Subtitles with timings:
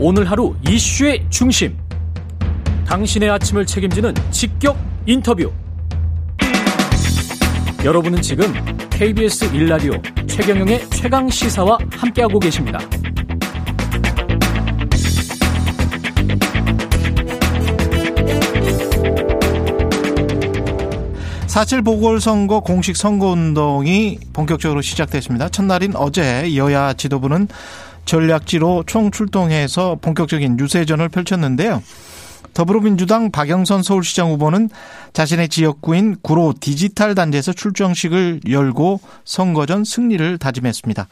[0.00, 1.76] 오늘 하루 이슈의 중심.
[2.86, 5.52] 당신의 아침을 책임지는 직격 인터뷰.
[7.84, 8.52] 여러분은 지금
[8.90, 9.92] KBS 일라디오
[10.28, 12.78] 최경영의 최강 시사와 함께하고 계십니다.
[21.48, 25.48] 사칠 보궐선거 공식 선거운동이 본격적으로 시작됐습니다.
[25.48, 27.48] 첫날인 어제 여야 지도부는
[28.08, 31.82] 전략지로 총출동해서 본격적인 유세전을 펼쳤는데요.
[32.54, 34.70] 더불어민주당 박영선 서울시장 후보는
[35.12, 41.06] 자신의 지역구인 구로 디지털 단지에서 출정식을 열고 선거전 승리를 다짐했습니다.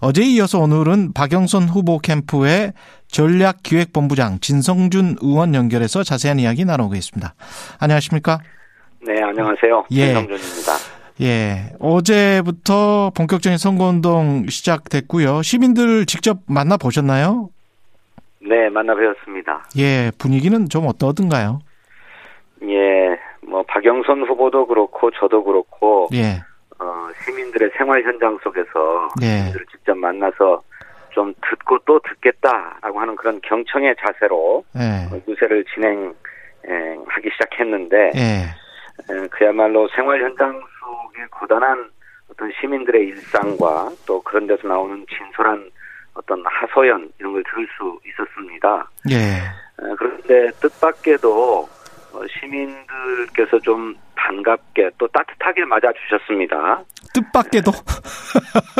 [0.00, 2.74] 어제에 이어서 오늘은 박영선 후보 캠프의
[3.08, 7.34] 전략기획본부장 진성준 의원 연결해서 자세한 이야기 나누겠습니다.
[7.80, 8.40] 안녕하십니까?
[9.00, 9.86] 네, 안녕하세요.
[9.92, 10.14] 예.
[10.14, 10.93] 김성준입니다.
[11.20, 11.72] 예.
[11.78, 15.42] 어제부터 본격적인 선거운동 시작됐고요.
[15.42, 17.50] 시민들 직접 만나 보셨나요?
[18.40, 19.64] 네, 만나 뵈었습니다.
[19.78, 20.10] 예.
[20.18, 21.60] 분위기는 좀 어떠든가요?
[22.62, 26.40] 예, 뭐 박영선 후보도 그렇고 저도 그렇고 예.
[26.78, 29.26] 어, 시민들의 생활 현장 속에서 예.
[29.26, 30.62] 시민들을 직접 만나서
[31.10, 35.14] 좀 듣고 또 듣겠다라고 하는 그런 경청의 자세로 예.
[35.14, 38.20] 어, 유세를 진행하기 시작했는데 예.
[39.10, 41.90] 에, 그야말로 생활 현장 속의 고단한
[42.30, 45.70] 어떤 시민들의 일상과 또 그런 데서 나오는 진솔한
[46.14, 48.90] 어떤 하소연 이런 걸 들을 수 있었습니다.
[49.10, 49.16] 예.
[49.16, 51.68] 에, 그런데 뜻밖에도
[52.12, 56.82] 어, 시민들께서 좀 반갑게 또 따뜻하게 맞아주셨습니다.
[57.12, 57.72] 뜻밖에도.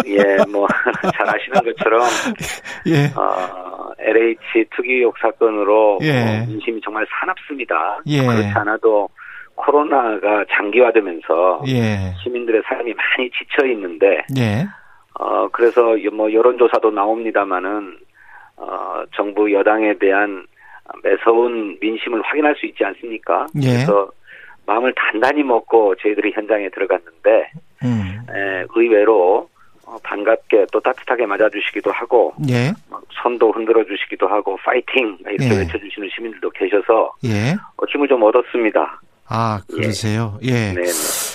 [0.07, 0.67] 예, 뭐
[1.15, 2.03] 잘 아시는 것처럼
[2.87, 3.07] 예.
[3.17, 6.21] 어, LH 투기욕 사건으로 예.
[6.21, 8.01] 어, 민심이 정말 사납습니다.
[8.07, 8.25] 예.
[8.25, 9.09] 그렇지 않아도
[9.57, 12.13] 코로나가 장기화되면서 예.
[12.23, 14.67] 시민들의 삶이 많이 지쳐 있는데 예.
[15.19, 17.99] 어 그래서 뭐 여론조사도 나옵니다마는
[18.57, 20.47] 어 정부 여당에 대한
[21.03, 23.47] 매서운 민심을 확인할 수 있지 않습니까?
[23.63, 23.69] 예.
[23.69, 24.11] 그래서
[24.67, 27.51] 마음을 단단히 먹고 저희들이 현장에 들어갔는데
[27.85, 28.21] 음.
[28.31, 29.49] 에, 의외로
[29.87, 32.71] 어, 반갑게 또 따뜻하게 맞아주시기도 하고 예.
[32.91, 35.59] 어, 손도 흔들어 주시기도 하고 파이팅 이렇게 예.
[35.59, 37.53] 외쳐주시는 시민들도 계셔서 예.
[37.77, 39.01] 어, 힘을 좀 얻었습니다.
[39.27, 40.39] 아, 그러세요.
[40.43, 40.73] 예.
[40.73, 40.83] 네, 네.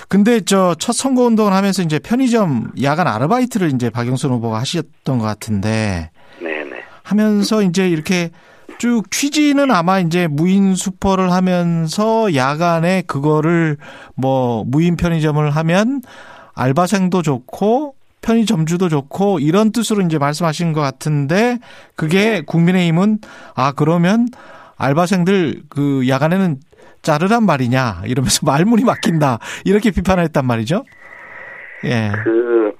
[0.07, 5.25] 근데 저 첫 선거 운동을 하면서 이제 편의점 야간 아르바이트를 이제 박영선 후보가 하셨던 것
[5.25, 6.09] 같은데
[6.41, 6.81] 네, 네.
[7.03, 8.31] 하면서 이제 이렇게
[8.79, 13.77] 쭉 취지는 아마 이제 무인 슈퍼를 하면서 야간에 그거를
[14.15, 16.01] 뭐 무인 편의점을 하면
[16.55, 21.59] 알바생도 좋고 편의점주도 좋고 이런 뜻으로 이제 말씀하신 것 같은데
[21.95, 23.19] 그게 국민의힘은
[23.53, 24.27] 아 그러면
[24.77, 26.57] 알바생들 그 야간에는
[27.01, 30.83] 자르란 말이냐 이러면서 말문이 막힌다 이렇게 비판을 했단 말이죠.
[31.85, 32.11] 예.
[32.23, 32.73] 그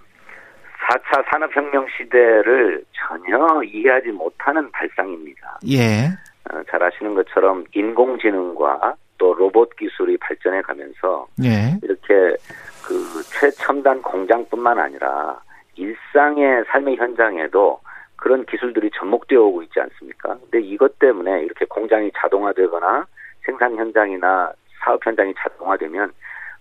[0.90, 5.60] 4차 산업혁명 시대를 전혀 이해하지 못하는 발상입니다.
[5.70, 6.08] 예.
[6.52, 11.78] 어, 잘 아시는 것처럼 인공지능과 또 로봇 기술이 발전해 가면서 예.
[11.84, 12.36] 이렇게
[12.86, 15.40] 그 최첨단 공장뿐만 아니라
[15.76, 17.80] 일상의 삶의 현장에도
[18.16, 20.38] 그런 기술들이 접목되어 오고 있지 않습니까?
[20.40, 23.06] 근데 이것 때문에 이렇게 공장이 자동화되거나
[23.50, 24.52] 생산 현장이나
[24.84, 26.12] 사업 현장이 자동화되면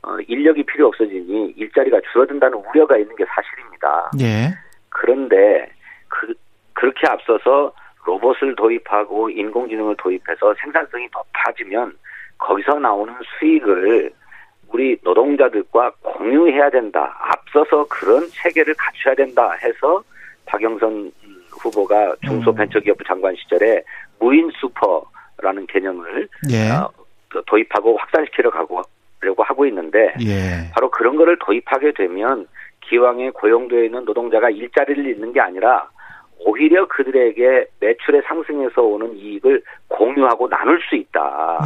[0.03, 4.11] 어, 인력이 필요 없어지니 일자리가 줄어든다는 우려가 있는 게 사실입니다.
[4.21, 4.55] 예.
[4.89, 5.71] 그런데
[6.09, 6.33] 그
[6.73, 7.73] 그렇게 앞서서
[8.07, 11.93] 로봇을 도입하고 인공지능을 도입해서 생산성이 높아지면
[12.39, 14.11] 거기서 나오는 수익을
[14.69, 17.17] 우리 노동자들과 공유해야 된다.
[17.21, 20.03] 앞서서 그런 체계를 갖춰야 된다 해서
[20.47, 21.11] 박영선
[21.51, 23.83] 후보가 중소벤처기업부 장관 시절에
[24.19, 25.05] 무인 슈퍼
[25.41, 26.71] 라는 개념을 예.
[26.71, 26.91] 어,
[27.47, 28.83] 도입하고 확산시키려고 하고
[29.43, 30.71] 하고 있는데 예.
[30.73, 32.47] 바로 그런 거를 도입하게 되면
[32.81, 35.89] 기왕에 고용되어 있는 노동자가 일자리를 잃는 게 아니라
[36.41, 41.61] 오히려 그들에게 매출의 상승에서 오는 이익을 공유하고 나눌 수 있다는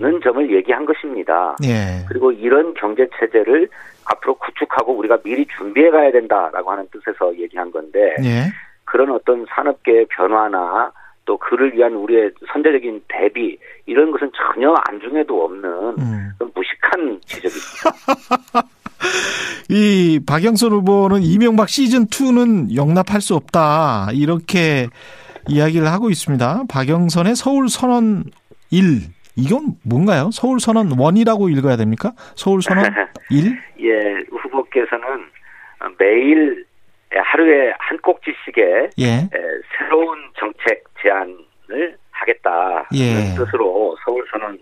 [0.00, 0.20] 음.
[0.22, 1.56] 점을 얘기한 것입니다.
[1.64, 2.04] 예.
[2.08, 3.68] 그리고 이런 경제 체제를
[4.06, 8.44] 앞으로 구축하고 우리가 미리 준비해 가야 된다라고 하는 뜻에서 얘기한 건데 예.
[8.84, 10.92] 그런 어떤 산업계의 변화나
[11.24, 16.30] 또 그를 위한 우리의 선제적인 대비 이런 것은 전혀 안중에도 없는 음.
[16.54, 18.64] 무식한 지적입니다.
[19.70, 24.88] 이 박영선 후보는 이명박 시즌 2는 용납할 수 없다 이렇게
[25.48, 26.64] 이야기를 하고 있습니다.
[26.68, 28.24] 박영선의 서울 선언
[28.70, 28.82] 1
[29.36, 30.30] 이건 뭔가요?
[30.32, 32.12] 서울 선언 1이라고 읽어야 됩니까?
[32.34, 32.84] 서울 선언
[33.30, 33.58] 1?
[33.80, 35.00] 예, 후보께서는
[35.98, 36.64] 매일
[37.18, 39.28] 하루에 한 꼭지씩의 예.
[39.76, 43.34] 새로운 정책 제안을 하겠다는 예.
[43.36, 44.58] 뜻으로 서울 선언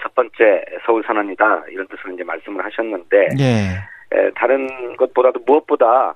[0.00, 4.16] 첫 번째 서울 선언이다 이런 뜻으로 이제 말씀을 하셨는데 예.
[4.16, 6.14] 에, 다른 것보다도 무엇보다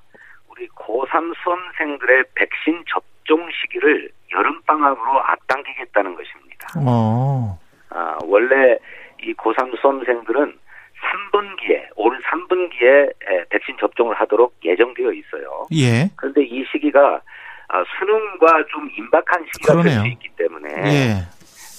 [0.50, 6.68] 우리 고3 수험생들의 백신 접종 시기를 여름 방학으로 앞당기겠다는 것입니다.
[6.86, 7.58] 어.
[7.90, 8.78] 아, 원래
[9.20, 10.58] 이 고3 수험생들은
[11.04, 13.12] 3분기에 올 3분기에
[13.50, 15.66] 백신 접종을 하도록 예정되어 있어요.
[15.74, 16.08] 예.
[16.16, 17.20] 그런데 이 시기가
[17.68, 19.92] 아, 수능과 좀 임박한 시기가 될.
[19.92, 21.14] 수 있기 때문에 예.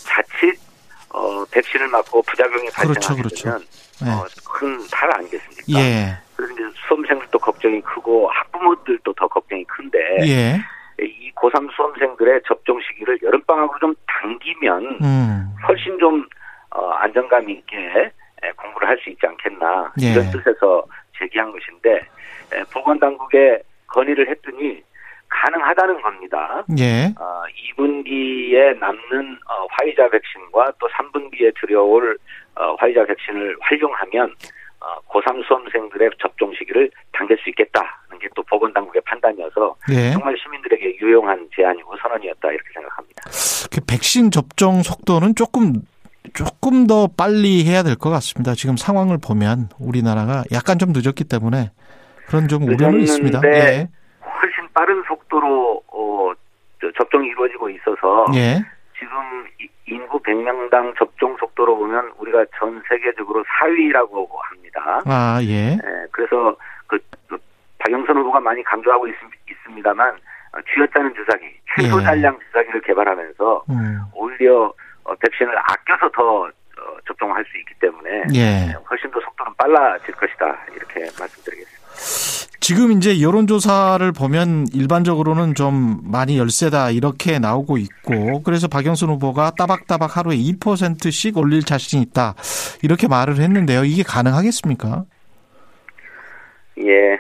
[0.06, 0.58] 자칫
[1.14, 3.62] 어, 백신을 맞고 부작용이 그렇죠, 발생하면
[4.04, 4.12] 네.
[4.12, 5.80] 어, 큰 탈 아니겠습니까?
[5.80, 6.18] 예.
[6.36, 10.58] 그래서 이제 수험생들도 걱정이 크고 학부모들도 더 걱정이 큰데 예.
[11.02, 15.56] 이 고3 수험생들의 접종 시기를 여름방학으로 좀 당기면 음.
[15.68, 16.26] 훨씬 좀
[16.72, 18.12] 어, 안정감 있게 에,
[18.54, 20.12] 공부를 할 수 있지 않겠나 예.
[20.12, 20.84] 이런 뜻에서
[21.18, 21.96] 제기한 것인데
[22.54, 24.82] 에, 보건당국에 건의를 했더니
[25.30, 26.64] 가능하다는 겁니다.
[26.80, 27.14] 예.
[27.20, 27.44] 어,
[27.78, 32.18] 2분기에 남는 어, 화이자 백신과 또 3분기에 들여올
[32.56, 34.34] 어, 화이자 백신을 활용하면
[34.80, 40.12] 어, 고3 수험생들의 접종 시기를 당길 수 있겠다는 게 또 보건당국의 판단이어서 예.
[40.12, 43.24] 정말 시민들에게 유용한 제안이고 선언이었다 이렇게 생각합니다.
[43.72, 45.82] 그 백신 접종 속도는 조금
[46.36, 48.54] 조금 더 빨리 해야 될 것 같습니다.
[48.54, 51.72] 지금 상황을 보면 우리나라가 약간 좀 늦었기 때문에
[52.28, 53.40] 그런 좀 우려는 있습니다.
[53.40, 53.90] 늦었는데
[54.22, 56.32] 훨씬 빠른 속도로 어,
[56.82, 58.40] 저, 접종이 이루어지고 있어서 예.
[58.40, 58.66] 예.
[59.00, 59.12] 지금
[59.62, 65.02] 이- 인구 100명당 접종 속도로 보면 우리가 전 세계적으로 4위라고 합니다.
[65.06, 65.74] 아, 예.
[65.74, 65.78] 예,
[66.12, 66.56] 그래서
[66.88, 66.98] 그,
[67.28, 67.38] 그
[67.80, 69.14] 박영선 후보가 많이 강조하고 있,
[69.66, 70.16] 습니다만
[70.74, 71.44] 쥐었다는 주사기,
[71.76, 72.04] 최소 예.
[72.04, 74.00] 잔량 주사기를 개발하면서 음.
[74.14, 74.74] 오히려 어,
[75.26, 76.50] 백신을 아껴서 더 어,
[77.08, 78.76] 접종할 수 있기 때문에 예.
[78.90, 80.46] 훨씬 더 속도는 빨라질 것이다
[80.76, 81.76] 이렇게 말씀드리겠습니다.
[82.60, 90.18] 지금 이제 여론조사를 보면 일반적으로는 좀 많이 열세다 이렇게 나오고 있고 그래서 박영순 후보가 따박따박
[90.18, 92.34] 하루에 2%씩 올릴 자신이 있다
[92.82, 93.86] 이렇게 말을 했는데요.
[93.86, 95.06] 이게 가능하겠습니까?
[96.80, 96.92] 예,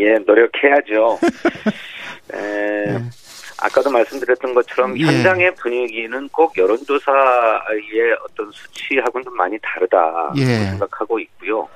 [0.00, 1.20] 예 노력해야죠.
[3.58, 5.04] 에, 아까도 말씀드렸던 것처럼 예.
[5.04, 10.44] 현장의 분위기는 꼭 여론조사의 어떤 수치하고는 좀 많이 다르다 예.
[10.44, 11.68] 생각하고 있고요.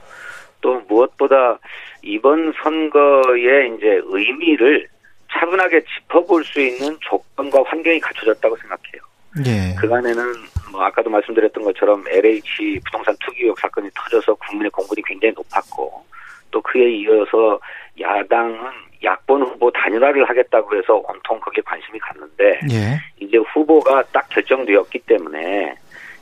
[0.60, 1.58] 또 무엇보다
[2.02, 4.88] 이번 선거의 이제 의미를
[5.32, 9.02] 차분하게 짚어볼 수 있는 조건과 환경이 갖춰졌다고 생각해요.
[9.46, 9.74] 예.
[9.76, 10.34] 그간에는
[10.70, 16.04] 뭐 아까도 말씀드렸던 것처럼 LH 부동산 투기 의혹 사건이 터져서 국민의 공분이 굉장히 높았고
[16.50, 17.58] 또 그에 이어서
[17.98, 22.98] 야당은 야권 후보 단일화를 하겠다고 해서 온통 거기에 관심이 갔는데 예.
[23.18, 25.74] 이제 후보가 딱 결정되었기 때문에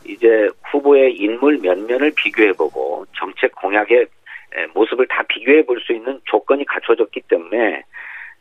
[0.05, 4.07] 이제 후보의 인물 면면을 비교해보고 정책 공약의
[4.53, 7.83] 에, 모습을 다 비교해볼 수 있는 조건이 갖춰졌기 때문에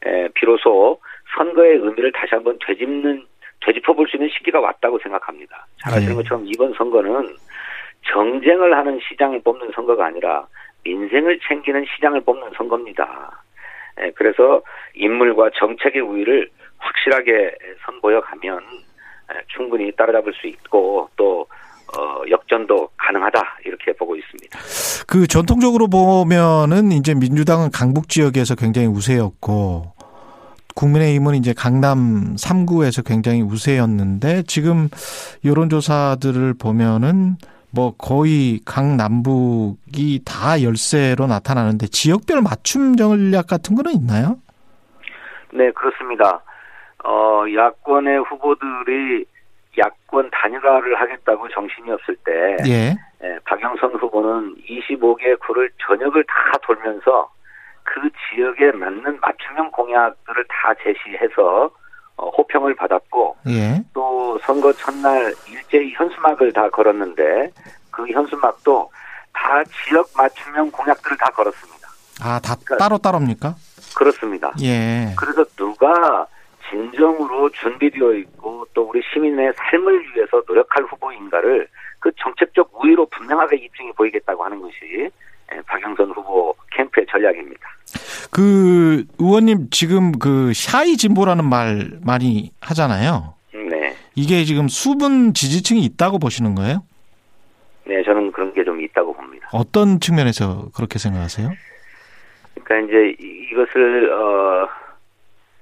[0.05, 0.99] 에, 비로소
[1.37, 3.25] 선거의 의미를 다시 한번 되짚는
[3.65, 5.67] 되짚어볼 수 있는 시기가 왔다고 생각합니다.
[5.83, 6.15] 잘 아시는 예.
[6.15, 7.35] 것처럼 이번 선거는
[8.11, 10.47] 정쟁을 하는 시장을 뽑는 선거가 아니라
[10.83, 13.43] 민생을 챙기는 시장을 뽑는 선거입니다.
[14.01, 14.61] 예, 그래서
[14.95, 17.55] 인물과 정책의 우위를 확실하게
[17.85, 18.61] 선보여 가면
[19.33, 21.47] 예, 충분히 따라잡을 수 있고 또
[21.97, 24.59] 어, 역전도 가능하다 이렇게 보고 있습니다.
[25.07, 29.93] 그 전통적으로 보면은 이제 민주당은 강북 지역에서 굉장히 우세였고
[30.75, 34.87] 국민의힘은 이제 강남 3구에서 굉장히 우세였는데 지금
[35.43, 37.37] 여론조사들을 보면은
[37.71, 44.37] 뭐 거의 강남북이 다 열세로 나타나는데 지역별 맞춤 전략 같은 거는 있나요?
[45.53, 46.41] 네 그렇습니다.
[47.03, 49.25] 어, 야권의 후보들이
[49.77, 52.95] 야권 단일화를 하겠다고 정신이 없을 때 예.
[53.23, 57.29] 예, 박영선 후보는 25개 구를 전역을 다 돌면서
[57.83, 61.71] 그 지역에 맞는 맞춤형 공약들을 다 제시해서 어,
[62.19, 63.83] 호평을 받았고 예.
[63.93, 67.51] 또 선거 첫날 일제히 현수막을 다 걸었는데
[67.91, 68.91] 그 현수막도
[69.33, 71.87] 다 지역 맞춤형 공약들을 다 걸었습니다.
[72.21, 73.55] 아, 다 따로 따로입니까?
[73.95, 74.51] 그렇습니다.
[74.61, 75.13] 예.
[75.17, 76.27] 그래서 누가
[76.69, 81.67] 진정으로 준비되어 있고 또 우리 시민의 삶을 위해서 노력할 후보인가를
[81.99, 85.09] 그 정책적 우위로 분명하게 입증이 보이겠다고 하는 것이 예,
[85.67, 87.61] 박영선 후보 캠프의 전략입니다.
[88.31, 93.33] 그 의원님 지금 그 샤이 진보라는 말 많이 하잖아요.
[93.53, 93.95] 네.
[94.15, 96.83] 이게 지금 수분 지지층이 있다고 보시는 거예요?
[97.85, 99.47] 네, 저는 그런 게 좀 있다고 봅니다.
[99.51, 101.49] 어떤 측면에서 그렇게 생각하세요?
[102.63, 104.69] 그러니까 이제 이- 이것을 어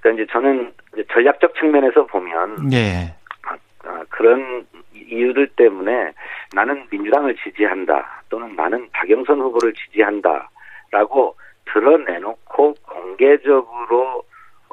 [0.00, 3.14] 그러니까 이제 저는 이제 전략적 측면에서 보면 예.
[3.84, 6.12] 아, 그런 이유들 때문에
[6.54, 11.36] 나는 민주당을 지지한다 또는 나는 박영선 후보를 지지한다라고
[11.66, 14.22] 드러내놓고 공개적으로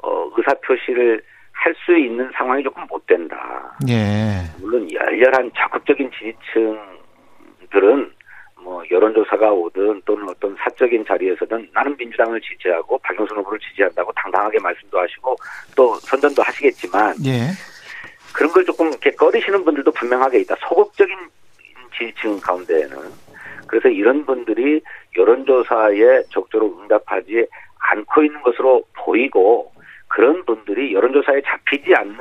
[0.04, 1.22] 어, 의사 표시를
[1.66, 3.76] 할 수 있는 상황이 조금 못 된다.
[3.90, 4.44] 예.
[4.60, 8.12] 물론 열렬한 적극적인 지지층들은
[8.62, 15.00] 뭐 여론조사가 오든 또는 어떤 사적인 자리에서든 나는 민주당을 지지하고 박영선 후보를 지지한다고 당당하게 말씀도
[15.00, 15.36] 하시고
[15.76, 17.50] 또 선전도 하시겠지만 예.
[18.34, 20.56] 그런 걸 조금 이렇게 꺼리시는 분들도 분명하게 있다.
[20.68, 21.16] 소극적인
[21.98, 22.98] 지지층 가운데에는
[23.68, 24.82] 그래서 이런 분들이
[25.18, 27.48] 여론조사에 적극적으로 응답하지
[27.78, 29.72] 않고 있는 것으로 보이고
[30.08, 32.18] 그런 분들이 여론조사에 잡히지 않는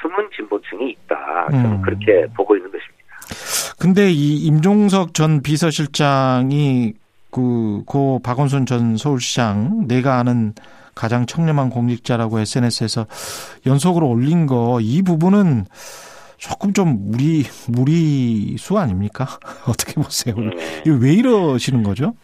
[0.00, 1.48] 숨은 진보층이 있다.
[1.50, 1.82] 저는 음.
[1.82, 2.96] 그렇게 보고 있는 것입니다.
[3.78, 6.94] 근데 이 임종석 전 비서실장이
[7.30, 10.54] 그, 고 박원순 전 서울시장 내가 아는
[10.94, 13.06] 가장 청렴한 공직자라고 SNS에서
[13.66, 15.66] 연속으로 올린 거 이 부분은
[16.38, 19.24] 조금 좀 무리 무리수 아닙니까?
[19.68, 20.34] 어떻게 보세요?
[20.36, 20.82] 네.
[20.86, 22.14] 왜 이러시는 거죠?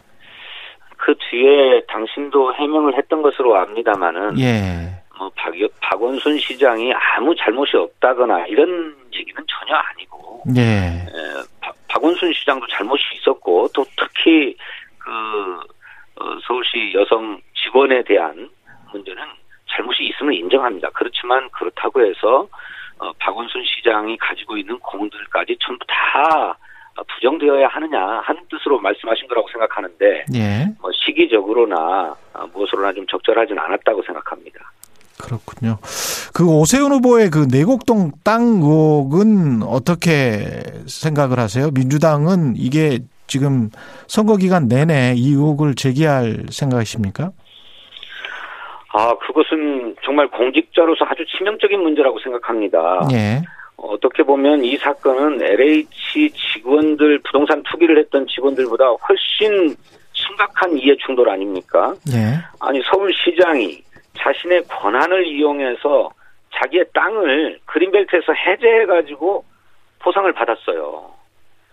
[0.99, 5.03] 그 뒤에 당신도 해명을 했던 것으로 압니다마는 예.
[5.19, 10.61] 뭐 박, 박원순 시장이 아무 잘못이 없다거나 이런 얘기는 전혀 아니고 예.
[10.63, 14.57] 에, 박- 박원순 시장도 잘못이 있었고 또 특히
[14.99, 15.11] 그
[16.21, 18.49] 어, 서울시 여성 직원에 대한
[18.93, 19.23] 문제는
[19.75, 20.91] 잘못이 있음을 인정합니다.
[20.91, 22.47] 그렇지만 그렇다고 해서
[23.03, 26.57] 어, 박원순 시장이 가지고 있는 공들까지 전부 다
[27.15, 30.69] 부정되어야 하느냐 하는 뜻으로 말씀하신 거라고 생각하는데 예.
[30.81, 34.61] 뭐 시기적으로나 아, 무엇으로나 좀 적절하진 않았다고 생각합니다.
[35.21, 35.79] 그렇군요.
[36.33, 41.71] 그 오세훈 후보의 그 내곡동 땅 의혹은 어떻게 생각을 하세요?
[41.73, 43.71] 민주당은 이게 지금
[44.07, 47.33] 선거 기간 내내 이 의혹을 제기할 생각이십니까?
[48.93, 53.01] 아 그것은 정말 공직자로서 아주 치명적인 문제라고 생각합니다.
[53.13, 53.41] 예.
[53.77, 59.75] 어떻게 보면 이 사건은 LH 직원들 부동산 투기를 했던 직원들보다 훨씬
[60.13, 61.95] 심각한 이해 충돌 아닙니까?
[62.15, 62.39] 예.
[62.61, 63.83] 아니 서울시장이
[64.19, 66.11] 자신의 권한을 이용해서
[66.55, 69.45] 자기의 땅을 그린벨트에서 해제해가지고
[70.01, 71.11] 포상을 받았어요.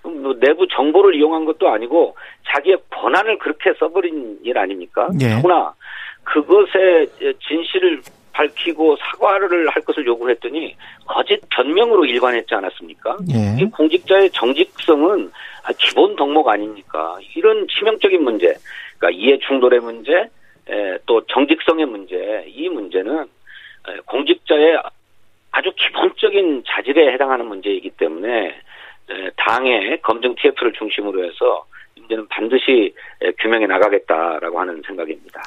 [0.03, 2.15] 뭐 내부 정보를 이용한 것도 아니고
[2.47, 5.09] 자기의 권한을 그렇게 써버린 일 아닙니까?
[5.21, 5.35] 예.
[5.35, 5.73] 더구나
[6.29, 7.09] 그것의
[7.47, 13.17] 진실을 밝히고 사과를 할 것을 요구했더니 거짓 변명으로 일관했지 않았습니까?
[13.33, 13.61] 예.
[13.61, 15.31] 이 공직자의 정직성은
[15.63, 17.17] 아, 기본 덕목 아닙니까?
[17.35, 18.53] 이런 치명적인 문제,
[18.97, 20.13] 그러니까 이해 충돌의 문제,
[20.69, 24.81] 에, 또 정직성의 문제, 이 문제는 에, 공직자의
[25.51, 28.47] 아주 기본적인 자질에 해당하는 문제이기 때문에
[29.09, 31.65] 에, 당의 검증 TF를 중심으로 해서
[32.05, 35.41] 이제는 반드시 에, 규명해 나가겠다라고 하는 생각입니다.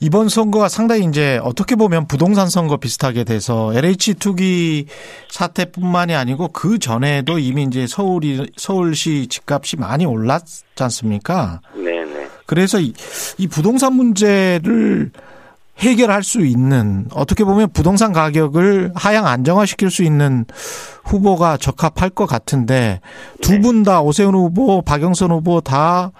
[0.00, 4.86] 이번 선거가 상당히 이제 어떻게 보면 부동산 선거 비슷하게 돼서 LH 투기
[5.28, 11.60] 사태뿐만이 아니고 그 전에도 이미 이제 서울이 서울시 집값이 많이 올랐지 않습니까?
[11.74, 12.26] 네 네.
[12.46, 12.92] 그래서 이,
[13.38, 15.10] 이 부동산 문제를
[15.78, 20.44] 해결할 수 있는 어떻게 보면 부동산 가격을 하향 안정화시킬 수 있는
[21.04, 23.00] 후보가 적합할 것 같은데
[23.42, 26.12] 두 분 다 오세훈 후보, 박영선 후보 다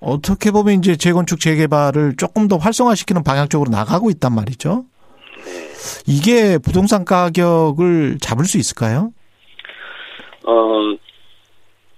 [0.00, 4.84] 어떻게 보면 이제 재건축 재개발을 조금 더 활성화시키는 방향 쪽으로 나가고 있단 말이죠.
[6.06, 9.12] 이게 부동산 가격을 잡을 수 있을까요?
[10.46, 10.52] 어,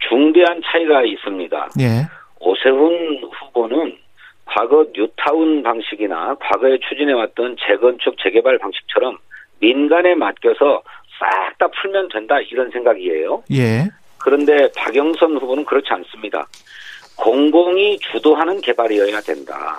[0.09, 1.69] 중대한 차이가 있습니다.
[1.81, 2.07] 예.
[2.41, 3.97] 오세훈 후보는
[4.49, 9.19] 과거 뉴타운 방식이나 과거에 추진해왔던 재건축 재개발 방식처럼
[9.61, 10.83] 민간에 맡겨서
[11.19, 13.43] 싹 다 풀면 된다 이런 생각이에요.
[13.53, 13.85] 예.
[14.19, 16.47] 그런데 박영선 후보는 그렇지 않습니다.
[17.17, 19.77] 공공이 주도하는 개발이어야 된다.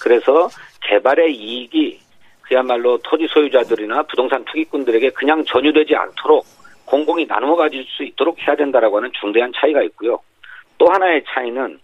[0.00, 0.48] 그래서
[0.82, 2.00] 개발의 이익이
[2.42, 6.44] 그야말로 토지 소유자들이나 부동산 투기꾼들에게 그냥 전유되지 않도록
[6.84, 10.20] 공공이 나누어 가질 수 있도록 해야 된다라고 하는 중대한 차이가 있고요.
[10.78, 11.78] 또 하나의 차이는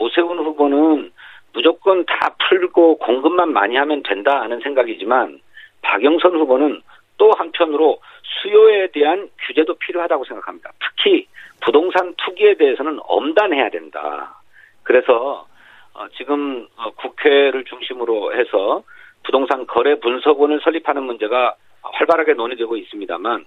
[0.00, 1.12] 오세훈 후보는
[1.54, 5.40] 무조건 다 풀고 공급만 많이 하면 된다 하는 생각이지만
[5.82, 6.82] 박영선 후보는
[7.16, 10.72] 또 한편으로 수요에 대한 규제도 필요하다고 생각합니다.
[10.80, 11.26] 특히
[11.62, 14.34] 부동산 투기에 대해서는 엄단해야 된다.
[14.82, 15.46] 그래서
[15.94, 18.82] 어, 지금 어, 국회를 중심으로 해서
[19.22, 23.44] 부동산 거래 분석원을 설립하는 문제가 활발하게 논의되고 있습니다만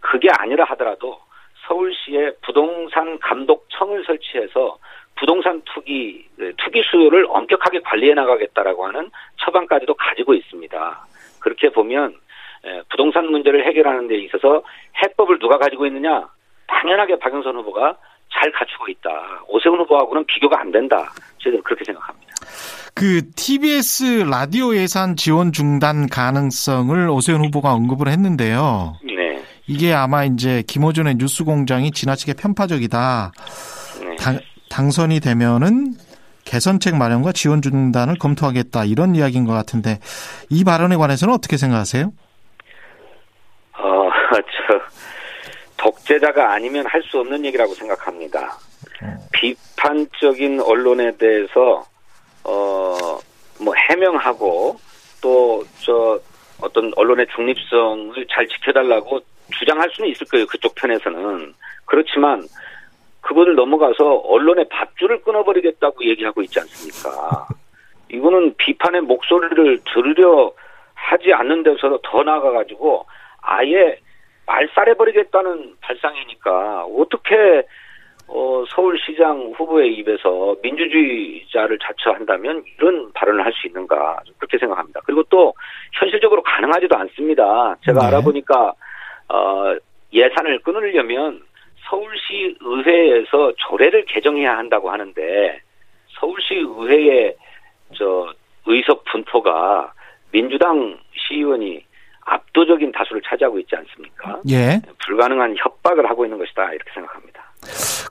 [0.00, 1.18] 그게 아니라 하더라도
[1.66, 4.78] 서울시에 부동산 감독청을 설치해서
[5.18, 9.10] 부동산 투기 투기 수요를 엄격하게 관리해 나가겠다라고 하는
[9.44, 11.06] 처방까지도 가지고 있습니다.
[11.40, 12.14] 그렇게 보면
[12.90, 14.62] 부동산 문제를 해결하는 데 있어서
[15.02, 16.28] 해법을 누가 가지고 있느냐?
[16.66, 17.96] 당연하게 박영선 후보가
[18.32, 19.10] 잘 갖추고 있다.
[19.48, 21.10] 오세훈 후보하고는 비교가 안 된다.
[21.38, 22.34] 저희들은 그렇게 생각합니다.
[22.94, 28.96] 그 TBS 라디오 예산 지원 중단 가능성을 오세훈 후보가 언급을 했는데요.
[29.04, 29.42] 네.
[29.66, 33.32] 이게 아마 이제 김호준의 뉴스 공장이 지나치게 편파적이다.
[34.02, 34.16] 네.
[34.16, 35.94] 당, 당선이 되면은
[36.44, 39.98] 개선책 마련과 지원 중단을 검토하겠다 이런 이야기인 것 같은데
[40.48, 42.12] 이 발언에 관해서는 어떻게 생각하세요?
[43.78, 44.80] 어, 저
[45.76, 48.56] 독재자가 아니면 할 수 없는 얘기라고 생각합니다.
[49.32, 51.84] 비판적인 언론에 대해서
[52.44, 53.18] 어
[53.60, 54.78] 뭐 해명하고
[55.20, 56.20] 또 저
[56.60, 59.20] 어떤 언론의 중립성을 잘 지켜달라고
[59.58, 60.46] 주장할 수는 있을 거예요.
[60.46, 62.46] 그쪽 편에서는 그렇지만
[63.28, 67.46] 그분을 넘어가서 언론의 밧줄을 끊어버리겠다고 얘기하고 있지 않습니까?
[68.10, 70.50] 이거는 비판의 목소리를 들으려
[70.94, 73.04] 하지 않는 데서 더 나아가가지고
[73.42, 73.98] 아예
[74.46, 77.64] 말살해버리겠다는 발상이니까 어떻게
[78.28, 85.00] 어, 서울시장 후보의 입에서 민주주의자를 자처한다면 이런 발언을 할 수 있는가 그렇게 생각합니다.
[85.04, 85.52] 그리고 또
[85.92, 87.76] 현실적으로 가능하지도 않습니다.
[87.84, 88.06] 제가 네.
[88.06, 88.72] 알아보니까
[89.28, 89.76] 어,
[90.12, 91.42] 예산을 끊으려면
[91.88, 95.60] 서울시 의회에서 조례를 개정해야 한다고 하는데
[96.20, 97.36] 서울시 의회의
[97.94, 98.32] 저
[98.66, 99.92] 의석 분포가
[100.30, 101.84] 민주당 시의원이
[102.26, 104.42] 압도적인 다수를 차지하고 있지 않습니까?
[104.50, 104.82] 예.
[105.06, 107.48] 불가능한 협박을 하고 있는 것이다 이렇게 생각합니다.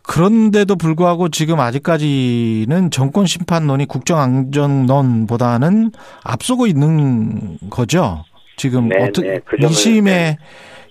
[0.04, 5.92] 그런데도 불구하고 지금 아직까지는 정권 심판론이 국정안전론보다는
[6.24, 8.24] 앞서고 있는 거죠.
[8.56, 10.38] 지금 네, 어떻게 네, 그 민심의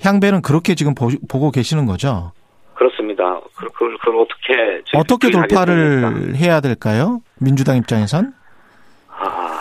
[0.03, 2.31] 향배는 그렇게 지금 보, 고 계시는 거죠.
[2.77, 3.41] 그렇습니다.
[3.57, 5.65] 그, 그, 그걸 어떻게 어떻게 하겠습니까?
[5.65, 7.21] 돌파를 해야 될까요?
[7.41, 8.35] 민주당 입장에선?
[9.09, 9.61] 아,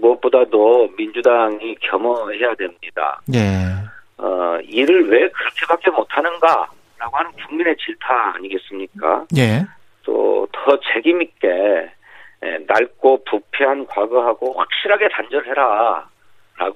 [0.00, 3.20] 무엇보다도 민주당이 겸허해야 됩니다.
[3.34, 3.72] 예.
[4.18, 9.24] 어, 일을 왜 그렇게밖에 못하는가라고 하는 국민의 질타 아니겠습니까?
[9.36, 9.64] 예.
[10.04, 11.48] 또 더 책임 있게
[12.42, 16.06] 에, 낡고 부패한 과거하고 확실하게 단절해라라고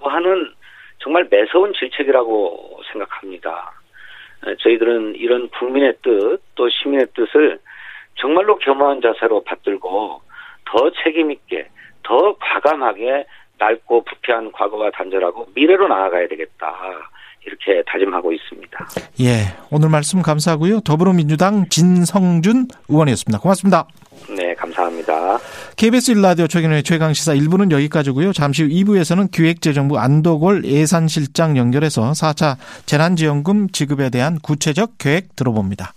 [0.09, 0.53] 하는
[0.99, 3.73] 정말 매서운 질책이라고 생각합니다.
[4.47, 7.61] 에, 저희들은 이런 국민의 뜻 또 시민의 뜻을
[8.17, 10.21] 정말로 겸허한 자세로 받들고
[10.65, 11.69] 더 책임 있게
[12.03, 13.27] 더 과감하게
[13.59, 16.75] 낡고 부패한 과거와 단절하고 미래로 나아가야 되겠다.
[17.47, 18.87] 이렇게 다짐하고 있습니다.
[19.21, 19.57] 예.
[19.71, 20.81] 오늘 말씀 감사하고요.
[20.81, 23.41] 더불어민주당 진성준 의원이었습니다.
[23.41, 23.87] 고맙습니다.
[24.49, 25.39] 네, 감사합니다.
[25.77, 28.33] KBS 1라디오 최근의 최강시사 1부는 여기까지고요.
[28.33, 35.93] 잠시 후 2부에서는 기획재정부 안도골 예산실장 연결해서 4차 재난지원금 지급에 대한 구체적 계획 들어봅니다.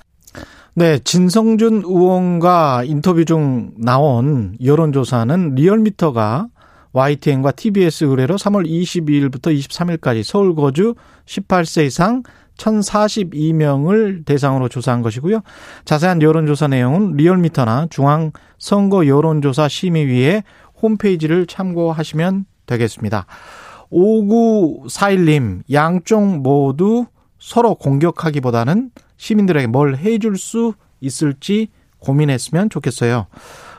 [0.74, 6.48] 네, 진성준 의원과 인터뷰 중 나온 여론조사는 리얼미터가
[6.92, 12.24] YTN과 TBS 의뢰로 3월 22일부터 23일까지 서울 거주 18세 이상
[12.58, 15.42] 1042명을 대상으로 조사한 것이고요.
[15.86, 20.44] 자세한 여론조사 내용은 리얼미터나 중앙선거 여론조사 심의위의
[20.82, 23.26] 홈페이지를 참고하시면 되겠습니다.
[23.92, 27.06] 5941님, 양쪽 모두
[27.40, 33.28] 서로 공격하기보다는 시민들에게 뭘 해줄 수 있을지 고민했으면 좋겠어요.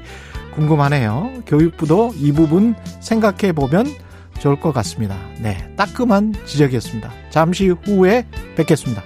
[0.57, 1.43] 궁금하네요.
[1.45, 3.85] 교육부도 이 부분 생각해 보면
[4.39, 5.15] 좋을 것 같습니다.
[5.39, 5.55] 네.
[5.75, 7.11] 따끔한 지적이었습니다.
[7.29, 9.03] 잠시 후에 뵙겠습니다.